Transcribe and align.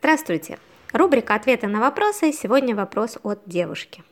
Здравствуйте! 0.00 0.60
Рубрика 0.92 1.34
«Ответы 1.34 1.66
на 1.66 1.80
вопросы». 1.80 2.32
Сегодня 2.32 2.76
вопрос 2.76 3.18
от 3.24 3.40
девушки. 3.46 4.04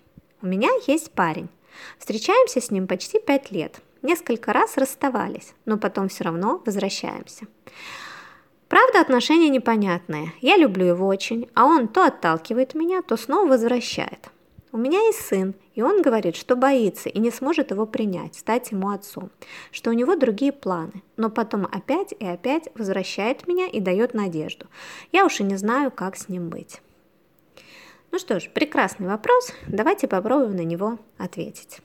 У 0.42 0.46
меня 0.46 0.68
есть 0.88 1.12
парень. 1.12 1.48
Встречаемся 1.96 2.60
с 2.60 2.72
ним 2.72 2.88
почти 2.88 3.20
пять 3.20 3.52
лет. 3.52 3.80
Несколько 4.02 4.52
раз 4.52 4.76
расставались, 4.76 5.54
но 5.64 5.78
потом 5.78 6.08
все 6.08 6.24
равно 6.24 6.60
возвращаемся. 6.66 7.46
Правда, 8.66 9.00
отношения 9.00 9.48
непонятные. 9.48 10.32
Я 10.40 10.56
люблю 10.56 10.86
его 10.86 11.06
очень, 11.06 11.48
а 11.54 11.66
он 11.66 11.86
то 11.86 12.04
отталкивает 12.04 12.74
меня, 12.74 13.00
то 13.02 13.16
снова 13.16 13.50
возвращает. 13.50 14.30
У 14.72 14.78
меня 14.78 14.98
есть 15.06 15.20
сын, 15.20 15.54
и 15.74 15.82
он 15.82 16.02
говорит, 16.02 16.34
что 16.36 16.56
боится 16.56 17.08
и 17.08 17.18
не 17.18 17.30
сможет 17.30 17.70
его 17.70 17.86
принять, 17.86 18.34
стать 18.34 18.72
ему 18.72 18.90
отцом, 18.90 19.30
что 19.70 19.90
у 19.90 19.92
него 19.92 20.16
другие 20.16 20.52
планы, 20.52 21.02
но 21.16 21.30
потом 21.30 21.66
опять 21.66 22.12
и 22.18 22.26
опять 22.26 22.68
возвращает 22.74 23.46
меня 23.46 23.68
и 23.68 23.80
дает 23.80 24.12
надежду. 24.12 24.66
Я 25.12 25.24
уж 25.24 25.40
и 25.40 25.44
не 25.44 25.56
знаю, 25.56 25.90
как 25.90 26.16
с 26.16 26.28
ним 26.28 26.48
быть. 26.48 26.80
Ну 28.10 28.18
что 28.18 28.40
ж, 28.40 28.50
прекрасный 28.52 29.06
вопрос, 29.06 29.52
давайте 29.68 30.08
попробуем 30.08 30.56
на 30.56 30.64
него 30.64 30.98
ответить. 31.16 31.78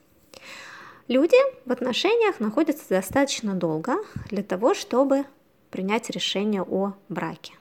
Люди 1.08 1.38
в 1.66 1.72
отношениях 1.72 2.40
находятся 2.40 2.90
достаточно 2.90 3.54
долго 3.54 3.98
для 4.30 4.44
того, 4.44 4.74
чтобы 4.74 5.26
принять 5.70 6.10
решение 6.10 6.64
о 6.64 6.94
браке. 7.10 7.54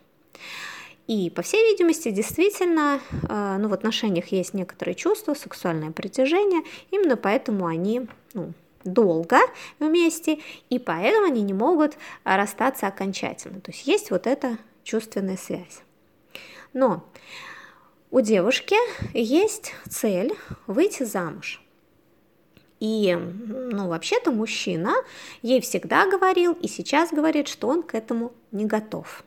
И, 1.10 1.28
по 1.28 1.42
всей 1.42 1.72
видимости, 1.72 2.12
действительно, 2.12 3.00
э, 3.28 3.56
ну, 3.58 3.68
в 3.68 3.72
отношениях 3.72 4.28
есть 4.28 4.54
некоторые 4.54 4.94
чувства, 4.94 5.34
сексуальное 5.34 5.90
притяжение, 5.90 6.62
именно 6.92 7.16
поэтому 7.16 7.66
они 7.66 8.06
ну, 8.32 8.52
долго 8.84 9.38
вместе, 9.80 10.38
и 10.68 10.78
поэтому 10.78 11.26
они 11.26 11.42
не 11.42 11.52
могут 11.52 11.96
расстаться 12.22 12.86
окончательно. 12.86 13.60
То 13.60 13.72
есть 13.72 13.88
есть 13.88 14.12
вот 14.12 14.28
эта 14.28 14.56
чувственная 14.84 15.36
связь. 15.36 15.82
Но 16.74 17.02
у 18.12 18.20
девушки 18.20 18.76
есть 19.12 19.72
цель 19.88 20.32
выйти 20.68 21.02
замуж. 21.02 21.60
И, 22.78 23.16
ну, 23.16 23.88
вообще-то 23.88 24.30
мужчина 24.30 24.94
ей 25.42 25.60
всегда 25.60 26.08
говорил 26.08 26.52
и 26.52 26.68
сейчас 26.68 27.10
говорит, 27.10 27.48
что 27.48 27.66
он 27.66 27.82
к 27.82 27.96
этому 27.96 28.32
не 28.52 28.64
готов. 28.64 29.24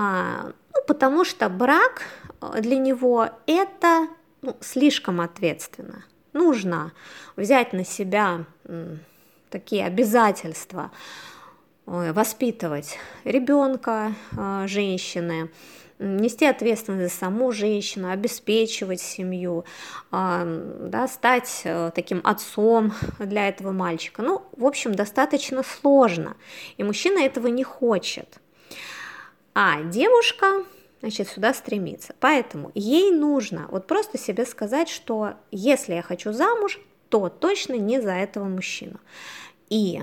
А, 0.00 0.52
ну, 0.74 0.80
потому 0.86 1.24
что 1.24 1.48
брак 1.48 2.02
э, 2.40 2.60
для 2.60 2.78
него 2.78 3.30
это 3.48 4.06
ну, 4.42 4.56
слишком 4.60 5.20
ответственно. 5.20 6.04
Нужно 6.32 6.92
взять 7.34 7.72
на 7.72 7.84
себя 7.84 8.44
такие 9.50 9.84
обязательства, 9.84 10.92
воспитывать 11.84 12.96
ребенка, 13.24 14.14
э, 14.36 14.66
женщины, 14.68 15.50
нести 15.98 16.46
ответственность 16.46 17.12
за 17.12 17.18
саму 17.18 17.50
женщину, 17.50 18.12
обеспечивать 18.12 19.00
семью, 19.00 19.64
да, 20.12 21.08
стать 21.10 21.62
э, 21.64 21.90
таким 21.92 22.20
отцом 22.22 22.92
для 23.18 23.48
этого 23.48 23.72
мальчика. 23.72 24.22
Ну, 24.22 24.42
в 24.56 24.64
общем, 24.64 24.94
достаточно 24.94 25.64
сложно, 25.64 26.36
и 26.76 26.84
мужчина 26.84 27.18
этого 27.18 27.48
не 27.48 27.64
хочет 27.64 28.38
а 29.60 29.82
девушка 29.82 30.64
значит, 31.00 31.26
сюда 31.26 31.52
стремится. 31.52 32.14
Поэтому 32.20 32.70
ей 32.76 33.10
нужно 33.10 33.66
вот 33.72 33.88
просто 33.88 34.16
себе 34.16 34.46
сказать, 34.46 34.88
что 34.88 35.34
если 35.50 35.94
я 35.94 36.02
хочу 36.02 36.32
замуж, 36.32 36.78
то 37.08 37.28
точно 37.28 37.74
не 37.74 38.00
за 38.00 38.12
этого 38.12 38.44
мужчину. 38.44 39.00
И 39.68 40.00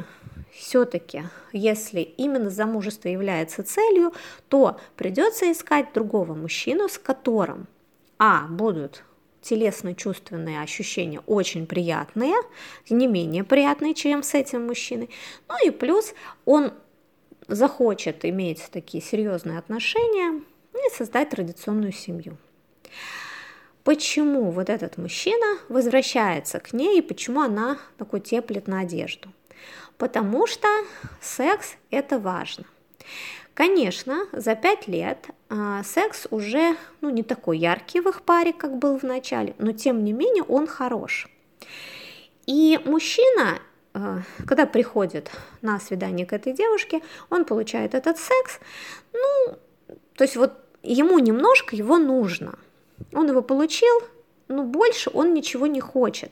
все-таки, 0.51 1.23
если 1.53 2.01
именно 2.01 2.49
замужество 2.49 3.07
является 3.07 3.63
целью, 3.63 4.11
то 4.49 4.77
придется 4.97 5.49
искать 5.49 5.93
другого 5.93 6.33
мужчину, 6.33 6.89
с 6.89 6.97
которым, 6.97 7.67
а, 8.19 8.47
будут 8.49 9.05
телесно-чувственные 9.41 10.61
ощущения 10.61 11.21
очень 11.27 11.65
приятные, 11.65 12.35
не 12.89 13.07
менее 13.07 13.45
приятные, 13.45 13.93
чем 13.93 14.21
с 14.21 14.33
этим 14.33 14.65
мужчиной. 14.65 15.09
Ну 15.47 15.65
и 15.65 15.69
плюс 15.69 16.13
он 16.43 16.73
захочет 17.47 18.25
иметь 18.25 18.67
такие 18.71 19.03
серьезные 19.03 19.57
отношения 19.57 20.41
и 20.73 20.95
создать 20.95 21.29
традиционную 21.29 21.91
семью. 21.91 22.37
Почему 23.83 24.49
вот 24.51 24.69
этот 24.69 24.97
мужчина 24.97 25.59
возвращается 25.69 26.59
к 26.59 26.73
ней 26.73 26.99
и 26.99 27.01
почему 27.01 27.41
она 27.41 27.77
такой 27.97 28.19
теплит 28.19 28.67
надежду? 28.67 29.31
Потому 29.97 30.47
что 30.47 30.67
секс– 31.21 31.75
это 31.91 32.19
важно. 32.19 32.65
Конечно, 33.53 34.25
за 34.33 34.55
пять 34.55 34.87
лет 34.87 35.27
а, 35.49 35.83
секс 35.83 36.27
уже 36.29 36.75
ну, 36.99 37.09
не 37.09 37.23
такой 37.23 37.57
яркий 37.57 38.01
в 38.01 38.09
их 38.09 38.23
паре, 38.23 38.51
как 38.51 38.77
был 38.77 38.97
в 38.97 39.03
начале, 39.03 39.55
но 39.59 39.71
тем 39.71 40.03
не 40.03 40.11
менее 40.11 40.43
он 40.43 40.67
хорош. 40.67 41.29
И 42.47 42.79
мужчина 42.83 43.59
Э, 43.59 43.74
когда 44.45 44.65
приходит 44.65 45.31
на 45.61 45.79
свидание 45.79 46.25
к 46.25 46.33
этой 46.33 46.53
девушке, 46.53 47.01
он 47.29 47.45
получает 47.45 47.93
этот 47.93 48.17
секс, 48.17 48.59
ну, 49.13 49.57
то 50.15 50.23
есть 50.23 50.35
вот 50.35 50.53
ему 50.83 51.19
немножко 51.19 51.75
его 51.75 51.97
нужно. 51.97 52.57
Он 53.13 53.27
его 53.29 53.41
получил, 53.41 54.01
но 54.47 54.63
больше 54.63 55.09
он 55.13 55.33
ничего 55.33 55.67
не 55.67 55.81
хочет. 55.81 56.31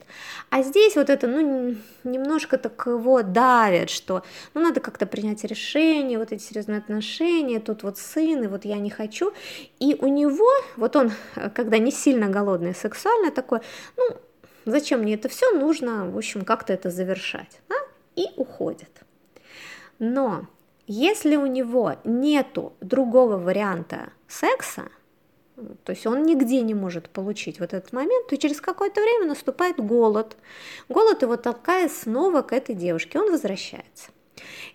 А 0.50 0.62
здесь 0.62 0.96
вот 0.96 1.10
это, 1.10 1.26
ну, 1.26 1.74
немножко 2.04 2.58
так 2.58 2.86
его 2.86 3.22
давит, 3.22 3.90
что, 3.90 4.22
ну, 4.54 4.62
надо 4.62 4.80
как-то 4.80 5.06
принять 5.06 5.44
решение, 5.44 6.18
вот 6.18 6.32
эти 6.32 6.42
серьезные 6.42 6.78
отношения, 6.78 7.60
тут 7.60 7.82
вот 7.82 7.98
сын, 7.98 8.44
и 8.44 8.46
вот 8.46 8.64
я 8.64 8.78
не 8.78 8.90
хочу. 8.90 9.32
И 9.80 9.96
у 10.00 10.06
него, 10.06 10.48
вот 10.76 10.96
он, 10.96 11.12
когда 11.54 11.78
не 11.78 11.90
сильно 11.90 12.28
голодный, 12.28 12.74
сексуально 12.74 13.30
такой, 13.30 13.60
ну, 13.96 14.04
Зачем 14.64 15.00
мне 15.00 15.14
это 15.14 15.28
все? 15.28 15.50
Нужно, 15.52 16.10
в 16.10 16.16
общем, 16.16 16.44
как-то 16.44 16.72
это 16.72 16.90
завершать. 16.90 17.60
Да? 17.68 17.76
И 18.16 18.28
уходит. 18.36 18.90
Но 19.98 20.46
если 20.86 21.36
у 21.36 21.46
него 21.46 21.96
нету 22.04 22.74
другого 22.80 23.38
варианта 23.38 24.10
секса, 24.28 24.88
то 25.84 25.92
есть 25.92 26.06
он 26.06 26.24
нигде 26.24 26.62
не 26.62 26.74
может 26.74 27.08
получить 27.08 27.60
вот 27.60 27.72
этот 27.72 27.92
момент, 27.92 28.26
то 28.28 28.36
через 28.36 28.60
какое-то 28.60 29.00
время 29.00 29.26
наступает 29.26 29.76
голод. 29.76 30.36
Голод 30.88 31.22
его 31.22 31.36
толкает 31.36 31.92
снова 31.92 32.42
к 32.42 32.52
этой 32.52 32.74
девушке, 32.74 33.20
он 33.20 33.30
возвращается. 33.30 34.10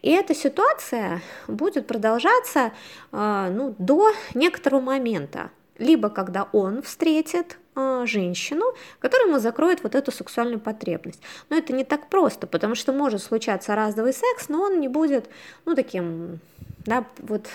И 0.02 0.10
эта 0.10 0.34
ситуация 0.34 1.22
будет 1.48 1.86
продолжаться 1.86 2.72
э, 3.12 3.50
ну, 3.52 3.76
до 3.78 4.12
некоторого 4.34 4.82
момента, 4.82 5.52
либо 5.78 6.10
когда 6.10 6.48
он 6.54 6.82
встретит 6.82 7.58
женщину, 8.06 8.66
которая 9.00 9.28
ему 9.28 9.40
закроет 9.40 9.84
вот 9.84 9.96
эту 9.96 10.12
сексуальную 10.12 10.60
потребность. 10.60 11.22
Но 11.50 11.58
это 11.58 11.74
не 11.74 11.84
так 11.84 12.10
просто, 12.10 12.48
потому 12.48 12.76
что 12.76 12.94
может 12.94 13.22
случаться 13.22 13.76
разовый 13.76 14.14
секс, 14.14 14.50
но 14.50 14.62
он 14.62 14.80
не 14.80 14.88
будет, 14.88 15.30
ну, 15.66 15.76
таким, 15.76 16.40
да, 16.86 17.06
вот 17.20 17.48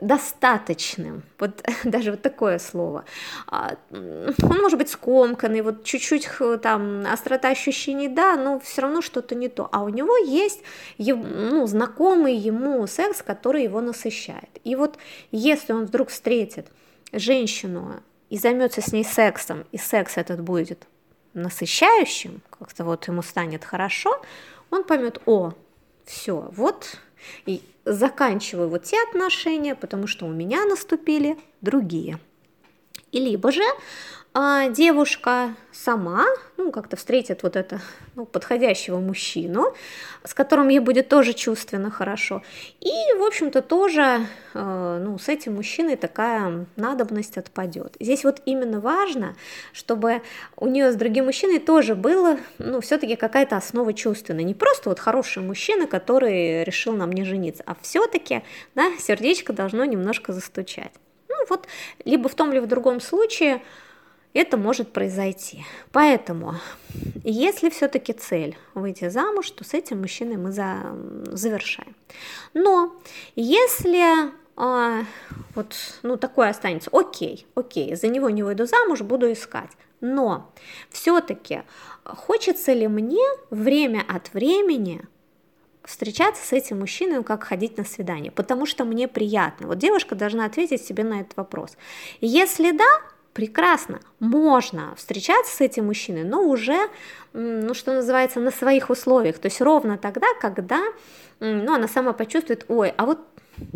достаточным, 0.00 1.22
вот 1.38 1.62
даже 1.84 2.12
вот 2.12 2.22
такое 2.22 2.58
слово. 2.58 3.04
А, 3.46 3.76
он 3.90 4.58
может 4.60 4.78
быть 4.78 4.88
скомканный, 4.88 5.62
вот 5.62 5.84
чуть-чуть 5.84 6.28
там 6.62 7.04
острота 7.06 7.48
ощущений, 7.48 8.08
да, 8.08 8.36
но 8.36 8.58
все 8.60 8.82
равно 8.82 9.02
что-то 9.02 9.34
не 9.34 9.48
то. 9.48 9.68
А 9.72 9.82
у 9.82 9.88
него 9.88 10.16
есть 10.16 10.62
ну, 10.98 11.66
знакомый 11.66 12.34
ему 12.34 12.86
секс, 12.86 13.22
который 13.22 13.64
его 13.64 13.80
насыщает. 13.80 14.50
И 14.64 14.74
вот 14.76 14.98
если 15.30 15.72
он 15.72 15.86
вдруг 15.86 16.08
встретит 16.08 16.66
женщину 17.12 18.02
и 18.30 18.38
займется 18.38 18.80
с 18.80 18.92
ней 18.92 19.04
сексом, 19.04 19.66
и 19.72 19.76
секс 19.76 20.16
этот 20.16 20.40
будет 20.40 20.86
насыщающим, 21.34 22.40
как-то 22.58 22.84
вот 22.84 23.06
ему 23.08 23.22
станет 23.22 23.64
хорошо, 23.64 24.22
он 24.70 24.84
поймет, 24.84 25.20
о, 25.26 25.52
все, 26.04 26.48
вот 26.52 26.96
и 27.44 27.62
заканчиваю 27.84 28.68
вот 28.68 28.84
те 28.84 29.02
отношения, 29.02 29.74
потому 29.74 30.06
что 30.06 30.26
у 30.26 30.30
меня 30.30 30.64
наступили 30.64 31.36
другие. 31.60 32.18
И 33.12 33.18
либо 33.18 33.50
же 33.52 33.64
а 34.32 34.68
девушка 34.68 35.56
сама, 35.72 36.24
ну, 36.56 36.70
как-то 36.70 36.96
встретит 36.96 37.42
вот 37.42 37.56
это, 37.56 37.80
ну, 38.14 38.24
подходящего 38.24 39.00
мужчину, 39.00 39.74
с 40.22 40.34
которым 40.34 40.68
ей 40.68 40.78
будет 40.78 41.08
тоже 41.08 41.32
чувственно 41.32 41.90
хорошо. 41.90 42.42
И, 42.80 42.92
в 43.18 43.24
общем-то, 43.24 43.60
тоже, 43.60 44.28
э, 44.54 44.98
ну, 45.04 45.18
с 45.18 45.28
этим 45.28 45.56
мужчиной 45.56 45.96
такая 45.96 46.66
надобность 46.76 47.38
отпадет. 47.38 47.96
Здесь 47.98 48.22
вот 48.22 48.40
именно 48.44 48.78
важно, 48.80 49.34
чтобы 49.72 50.22
у 50.56 50.68
нее 50.68 50.92
с 50.92 50.94
другим 50.94 51.24
мужчиной 51.24 51.58
тоже 51.58 51.96
было, 51.96 52.38
ну, 52.58 52.80
все-таки 52.80 53.16
какая-то 53.16 53.56
основа 53.56 53.92
чувственная. 53.92 54.44
Не 54.44 54.54
просто 54.54 54.90
вот 54.90 55.00
хороший 55.00 55.42
мужчина, 55.42 55.88
который 55.88 56.62
решил 56.62 56.92
на 56.92 57.06
мне 57.06 57.24
жениться, 57.24 57.64
а 57.66 57.74
все-таки, 57.82 58.44
да, 58.76 58.92
сердечко 59.00 59.52
должно 59.52 59.84
немножко 59.84 60.32
застучать. 60.32 60.92
Ну, 61.28 61.34
вот, 61.48 61.66
либо 62.04 62.28
в 62.28 62.34
том, 62.36 62.52
либо 62.52 62.66
в 62.66 62.68
другом 62.68 63.00
случае– 63.00 63.60
это 64.32 64.56
может 64.56 64.92
произойти. 64.92 65.64
Поэтому, 65.92 66.54
если 67.24 67.70
все-таки 67.70 68.12
цель 68.12 68.56
выйти 68.74 69.08
замуж, 69.08 69.50
то 69.50 69.64
с 69.64 69.74
этим 69.74 70.00
мужчиной 70.00 70.36
мы 70.36 70.52
за, 70.52 70.96
завершаем. 71.32 71.94
Но 72.54 72.96
если 73.34 74.30
а, 74.62 75.04
вот, 75.54 75.74
ну, 76.02 76.18
такое 76.18 76.50
останется. 76.50 76.90
Окей, 76.92 77.46
окей, 77.54 77.94
за 77.96 78.08
него 78.08 78.28
не 78.28 78.42
выйду 78.42 78.66
замуж, 78.66 79.00
буду 79.00 79.32
искать. 79.32 79.70
Но 80.02 80.52
все-таки 80.90 81.62
хочется 82.04 82.74
ли 82.74 82.86
мне 82.86 83.24
время 83.50 84.04
от 84.06 84.34
времени 84.34 85.02
встречаться 85.82 86.46
с 86.46 86.52
этим 86.52 86.80
мужчиной, 86.80 87.24
как 87.24 87.44
ходить 87.44 87.78
на 87.78 87.84
свидание, 87.84 88.30
потому 88.30 88.66
что 88.66 88.84
мне 88.84 89.08
приятно. 89.08 89.66
Вот 89.66 89.78
девушка 89.78 90.14
должна 90.14 90.44
ответить 90.44 90.84
себе 90.84 91.04
на 91.04 91.22
этот 91.22 91.36
вопрос. 91.36 91.76
Если 92.20 92.72
да, 92.72 93.00
прекрасно, 93.32 94.00
можно 94.18 94.94
встречаться 94.96 95.56
с 95.56 95.60
этим 95.60 95.86
мужчиной, 95.86 96.24
но 96.24 96.42
уже, 96.42 96.78
ну, 97.32 97.74
что 97.74 97.92
называется, 97.92 98.40
на 98.40 98.50
своих 98.50 98.90
условиях, 98.90 99.38
то 99.38 99.46
есть 99.46 99.60
ровно 99.60 99.98
тогда, 99.98 100.26
когда, 100.40 100.80
ну, 101.38 101.74
она 101.74 101.88
сама 101.88 102.12
почувствует, 102.12 102.64
ой, 102.68 102.92
а 102.96 103.06
вот 103.06 103.20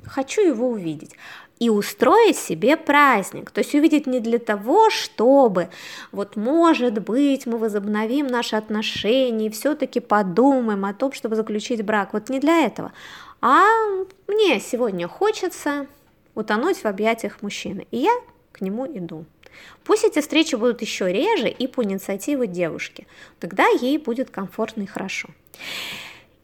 хочу 0.06 0.40
его 0.40 0.68
увидеть 0.68 1.14
и 1.58 1.70
устроить 1.70 2.36
себе 2.36 2.76
праздник. 2.76 3.50
То 3.50 3.60
есть 3.60 3.74
увидеть 3.74 4.06
не 4.06 4.20
для 4.20 4.38
того, 4.38 4.90
чтобы 4.90 5.68
вот 6.12 6.36
может 6.36 7.00
быть 7.02 7.46
мы 7.46 7.58
возобновим 7.58 8.26
наши 8.26 8.56
отношения, 8.56 9.50
все-таки 9.50 10.00
подумаем 10.00 10.84
о 10.84 10.94
том, 10.94 11.12
чтобы 11.12 11.36
заключить 11.36 11.84
брак. 11.84 12.12
Вот 12.12 12.28
не 12.28 12.40
для 12.40 12.66
этого. 12.66 12.92
А 13.40 13.64
мне 14.26 14.58
сегодня 14.60 15.06
хочется 15.06 15.86
утонуть 16.34 16.78
в 16.78 16.86
объятиях 16.86 17.42
мужчины, 17.42 17.86
и 17.90 17.98
я 17.98 18.12
к 18.52 18.60
нему 18.60 18.86
иду. 18.86 19.24
Пусть 19.84 20.04
эти 20.04 20.20
встречи 20.20 20.54
будут 20.54 20.82
еще 20.82 21.12
реже 21.12 21.48
и 21.48 21.66
по 21.66 21.82
инициативе 21.82 22.46
девушки, 22.46 23.06
тогда 23.40 23.66
ей 23.80 23.98
будет 23.98 24.30
комфортно 24.30 24.82
и 24.82 24.86
хорошо. 24.86 25.28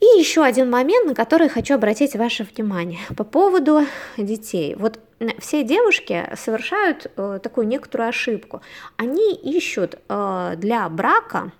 И 0.00 0.18
еще 0.18 0.42
один 0.42 0.70
момент, 0.70 1.06
на 1.06 1.14
который 1.14 1.48
хочу 1.48 1.74
обратить 1.74 2.16
ваше 2.16 2.44
внимание 2.44 3.00
по 3.16 3.24
поводу 3.24 3.82
детей. 4.16 4.74
Вот 4.76 4.98
все 5.38 5.62
девушки 5.62 6.26
совершают 6.36 7.06
э, 7.16 7.38
такую 7.42 7.66
некоторую 7.66 8.08
ошибку. 8.08 8.62
Они 8.96 9.34
ищут 9.34 9.98
э, 10.08 10.54
для 10.56 10.88
брака 10.88 11.52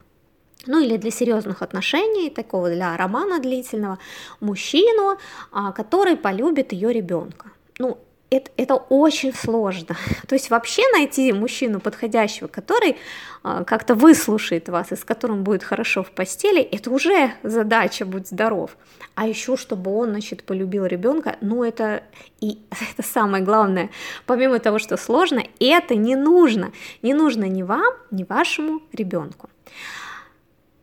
ну 0.67 0.79
или 0.79 0.97
для 0.97 1.11
серьезных 1.11 1.62
отношений, 1.62 2.31
такого 2.31 2.70
для 2.70 2.97
романа 2.97 3.41
длительного, 3.41 3.99
мужчину, 4.41 5.19
э, 5.52 5.73
который 5.75 6.17
полюбит 6.17 6.73
ее 6.73 6.93
ребенка. 6.93 7.50
Ну, 7.79 7.99
это, 8.31 8.50
это 8.56 8.75
очень 8.77 9.35
сложно. 9.35 9.97
То 10.29 10.35
есть 10.35 10.50
вообще 10.50 10.82
найти 10.93 11.32
мужчину 11.32 11.81
подходящего, 11.81 12.47
который 12.47 12.97
э, 13.44 13.65
как-то 13.67 13.94
выслушает 13.94 14.69
вас 14.69 14.93
и 14.93 14.97
с 14.97 15.05
которым 15.05 15.43
будет 15.43 15.65
хорошо 15.65 16.03
в 16.03 16.11
постели, 16.11 16.62
это 16.62 16.91
уже 16.91 17.32
задача, 17.43 18.06
будь 18.06 18.29
здоров. 18.29 18.77
А 19.17 19.27
еще, 19.27 19.56
чтобы 19.56 19.94
он, 19.94 20.11
значит, 20.11 20.44
полюбил 20.44 20.87
ребенка, 20.87 21.37
ну 21.41 21.65
это 21.65 22.05
и 22.41 22.59
это 22.93 23.06
самое 23.06 23.44
главное, 23.44 23.91
помимо 24.27 24.59
того, 24.61 24.79
что 24.79 24.97
сложно, 24.97 25.43
это 25.59 25.94
не 25.94 26.17
нужно. 26.17 26.73
Не 27.03 27.15
нужно 27.15 27.44
ни 27.44 27.62
вам, 27.62 27.93
ни 28.11 28.25
вашему 28.25 28.81
ребенку. 28.93 29.50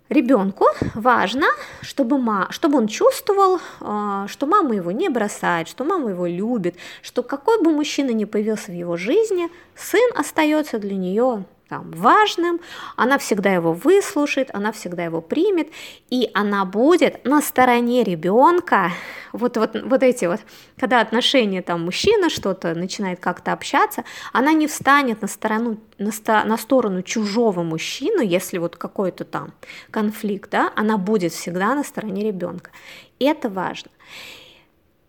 Ребенку 0.10 0.66
важно, 0.96 1.48
чтобы, 1.82 2.18
ма, 2.18 2.48
чтобы 2.50 2.78
он 2.78 2.88
чувствовал, 2.88 3.60
а, 3.82 4.28
что 4.28 4.46
мама 4.46 4.76
его 4.76 4.92
не 4.92 5.10
бросает, 5.10 5.68
что 5.68 5.84
мама 5.84 6.12
его 6.12 6.26
любит, 6.26 6.76
что 7.02 7.24
какой 7.24 7.62
бы 7.62 7.72
мужчина 7.72 8.12
ни 8.12 8.24
появился 8.24 8.72
в 8.72 8.74
его 8.74 8.96
жизни, 8.96 9.50
сын 9.76 10.10
остается 10.16 10.80
для 10.80 10.96
нее 10.96 11.44
там, 11.70 11.92
важным, 11.92 12.60
она 12.96 13.18
всегда 13.18 13.52
его 13.52 13.74
выслушает, 13.74 14.50
она 14.54 14.72
всегда 14.72 15.04
его 15.04 15.22
примет, 15.22 15.70
и 16.10 16.30
она 16.34 16.66
будет 16.66 17.26
на 17.26 17.42
стороне 17.42 18.04
ребенка. 18.04 18.92
Вот, 19.34 19.58
вот, 19.58 19.76
вот 19.84 20.04
эти 20.04 20.26
вот, 20.26 20.40
когда 20.80 21.02
отношения 21.02 21.62
там 21.62 21.84
мужчина 21.84 22.30
что-то 22.30 22.74
начинает 22.74 23.20
как-то 23.20 23.54
общаться, 23.54 24.04
она 24.32 24.54
не 24.54 24.68
встанет 24.68 25.22
на 25.22 25.28
сторону, 25.28 25.78
на, 25.98 26.12
ста, 26.12 26.44
на 26.46 26.58
сторону 26.58 27.02
чужого 27.02 27.64
мужчины, 27.64 28.22
если 28.22 28.58
вот 28.58 28.78
какой-то 28.78 29.26
там 29.26 29.54
конфликт, 29.92 30.50
да, 30.50 30.72
она 30.76 30.98
будет 30.98 31.34
всегда 31.34 31.76
на 31.76 31.84
стороне 31.84 32.24
ребенка. 32.24 32.72
Это 33.20 33.50
важно. 33.50 33.92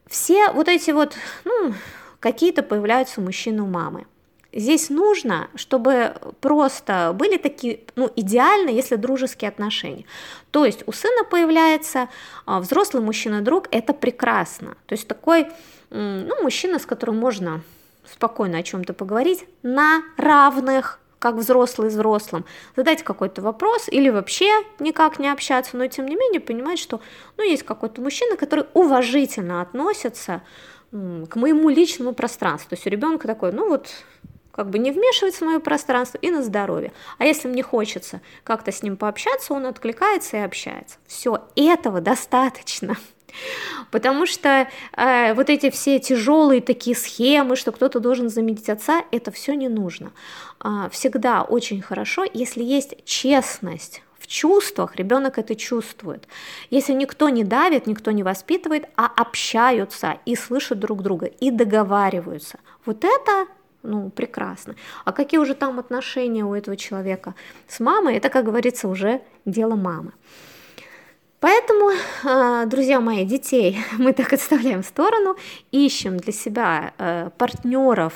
Все 0.07 0.51
вот 0.53 0.69
эти 0.69 0.91
вот, 0.91 1.17
ну, 1.45 1.75
какие-то 2.19 2.63
появляются 2.63 3.21
мужчины 3.21 3.63
у 3.63 3.67
мамы– 3.67 4.07
Здесь 4.53 4.89
нужно, 4.89 5.49
чтобы 5.55 6.15
просто 6.41 7.13
были 7.15 7.37
такие, 7.37 7.81
ну, 7.97 8.11
идеально, 8.17 8.71
если 8.71 8.97
дружеские 8.97 9.49
отношения. 9.49 10.07
То 10.51 10.65
есть 10.65 10.85
у 10.87 10.93
сына 10.93 11.25
появляется 11.25 12.09
а, 12.47 12.61
взрослый 12.61 13.03
мужчина-друг, 13.03 13.69
это 13.71 13.93
прекрасно. 13.93 14.77
То 14.87 14.95
есть 14.95 15.07
такой, 15.07 15.49
ну, 15.91 16.43
мужчина, 16.43 16.79
с 16.79 16.87
которым 16.87 17.19
можно 17.19 17.61
спокойно 18.11 18.59
о 18.59 18.63
чем-то 18.63 18.95
поговорить 18.95 19.45
на 19.63 20.03
равных, 20.17 20.99
как 21.19 21.35
взрослый 21.35 21.91
с 21.91 21.95
взрослым, 21.95 22.45
задать 22.77 23.03
какой-то 23.03 23.43
вопрос 23.43 23.89
или 23.89 24.09
вообще 24.09 24.51
никак 24.79 25.19
не 25.19 25.29
общаться, 25.29 25.77
но 25.77 25.87
тем 25.89 26.07
не 26.07 26.17
менее 26.17 26.41
понимать, 26.41 26.79
что 26.79 27.01
ну, 27.37 27.45
есть 27.45 27.65
какой-то 27.65 28.01
мужчина, 28.01 28.37
который 28.37 28.65
уважительно 28.73 29.61
относится 29.61 30.43
к 30.91 31.37
моему 31.37 31.69
личному 31.69 32.15
пространству. 32.15 32.71
То 32.71 32.77
есть 32.77 32.87
у 32.87 32.91
ребенка 32.91 33.27
такой, 33.27 33.53
ну 33.53 33.69
вот 33.69 33.89
как 34.59 34.71
бы 34.71 34.81
не 34.81 34.91
вмешивается 34.91 35.45
в 35.45 35.47
мое 35.47 35.61
пространство 35.61 36.19
и 36.19 36.33
на 36.33 36.43
здоровье. 36.43 36.93
А 37.19 37.25
если 37.25 37.47
мне 37.47 37.63
хочется 37.63 38.21
как-то 38.43 38.73
с 38.73 38.83
ним 38.83 38.97
пообщаться, 38.97 39.55
он 39.55 39.67
откликается 39.67 40.39
и 40.39 40.41
общается. 40.41 40.97
Все, 41.07 41.45
этого 41.55 42.01
достаточно. 42.01 42.97
Потому 43.93 44.27
что 44.27 44.67
э, 44.97 45.35
вот 45.35 45.49
эти 45.49 45.71
все 45.71 46.01
тяжелые 46.01 46.61
такие 46.61 46.97
схемы, 46.97 47.55
что 47.55 47.71
кто-то 47.71 48.01
должен 48.01 48.31
заменить 48.31 48.69
отца, 48.69 49.05
это 49.13 49.31
все 49.31 49.55
не 49.55 49.69
нужно. 49.69 50.11
Э, 50.65 50.89
всегда 50.91 51.43
очень 51.43 51.81
хорошо, 51.81 52.25
если 52.35 52.65
есть 52.65 53.05
честность 53.05 54.03
в 54.19 54.27
чувствах, 54.27 54.97
ребенок 54.97 55.39
это 55.39 55.55
чувствует. 55.55 56.27
Если 56.71 56.95
никто 56.95 57.29
не 57.29 57.45
давит, 57.45 57.87
никто 57.87 58.11
не 58.11 58.25
воспитывает, 58.25 58.89
а 58.97 59.07
общаются 59.07 60.19
и 60.27 60.35
слышат 60.35 60.81
друг 60.81 61.05
друга, 61.05 61.27
и 61.27 61.53
договариваются. 61.53 62.59
Вот 62.85 63.05
это 63.05 63.47
ну, 63.89 64.11
прекрасно. 64.11 64.75
А 65.05 65.13
какие 65.13 65.41
уже 65.41 65.55
там 65.55 65.79
отношения 65.79 66.45
у 66.45 66.55
этого 66.55 66.77
человека 66.77 67.35
с 67.67 67.81
мамой, 67.81 68.17
это, 68.17 68.29
как 68.29 68.45
говорится, 68.45 68.89
уже 68.89 69.23
дело 69.45 69.75
мамы. 69.77 70.13
Поэтому, 71.41 71.93
а, 72.25 72.67
друзья 72.67 73.01
мои, 73.01 73.25
детей 73.25 73.79
мы 73.99 74.13
так 74.13 74.33
отставляем 74.33 74.83
в 74.83 74.87
сторону, 74.87 75.37
ищем 75.71 76.17
для 76.19 76.33
себя 76.33 76.93
э, 76.99 77.31
партнеров 77.39 78.13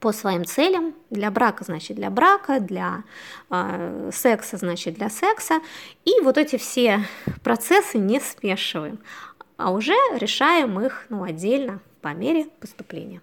по 0.00 0.12
своим 0.12 0.44
целям. 0.44 0.94
Для 1.10 1.30
брака, 1.30 1.64
значит, 1.64 1.96
для 1.96 2.10
брака, 2.10 2.60
для 2.60 3.04
э, 3.50 4.10
секса, 4.12 4.58
значит, 4.58 4.94
для 4.94 5.08
секса. 5.08 5.60
И 6.04 6.20
вот 6.22 6.38
эти 6.38 6.58
все 6.58 7.00
процессы 7.42 7.98
не 7.98 8.20
смешиваем, 8.20 8.98
а 9.56 9.72
уже 9.72 9.94
решаем 10.12 10.78
их 10.80 11.06
ну, 11.08 11.24
отдельно 11.24 11.80
по 12.02 12.14
мере 12.14 12.46
поступления. 12.60 13.22